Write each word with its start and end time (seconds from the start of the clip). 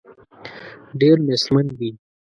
ډېر 0.99 1.15
نېستمن 1.27 1.67
دي. 1.79 1.89